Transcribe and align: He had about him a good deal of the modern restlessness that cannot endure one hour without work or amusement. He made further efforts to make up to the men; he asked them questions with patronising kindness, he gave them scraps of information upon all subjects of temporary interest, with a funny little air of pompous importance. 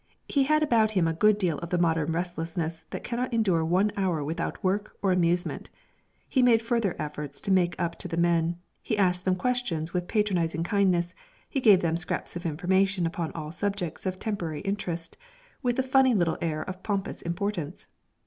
He 0.27 0.45
had 0.45 0.63
about 0.63 0.93
him 0.93 1.07
a 1.07 1.13
good 1.13 1.37
deal 1.37 1.59
of 1.59 1.69
the 1.69 1.77
modern 1.77 2.11
restlessness 2.11 2.85
that 2.89 3.03
cannot 3.03 3.31
endure 3.31 3.63
one 3.63 3.91
hour 3.95 4.23
without 4.23 4.63
work 4.63 4.97
or 5.03 5.11
amusement. 5.11 5.69
He 6.27 6.41
made 6.41 6.63
further 6.63 6.95
efforts 6.97 7.39
to 7.41 7.51
make 7.51 7.79
up 7.79 7.99
to 7.99 8.07
the 8.07 8.17
men; 8.17 8.57
he 8.81 8.97
asked 8.97 9.25
them 9.25 9.35
questions 9.35 9.93
with 9.93 10.07
patronising 10.07 10.63
kindness, 10.63 11.13
he 11.47 11.61
gave 11.61 11.81
them 11.81 11.97
scraps 11.97 12.35
of 12.35 12.47
information 12.47 13.05
upon 13.05 13.31
all 13.33 13.51
subjects 13.51 14.07
of 14.07 14.17
temporary 14.17 14.61
interest, 14.61 15.17
with 15.61 15.77
a 15.77 15.83
funny 15.83 16.15
little 16.15 16.39
air 16.41 16.63
of 16.63 16.81
pompous 16.81 17.21
importance. 17.21 17.85